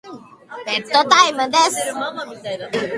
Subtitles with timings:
[0.65, 1.93] ベッドタイムです。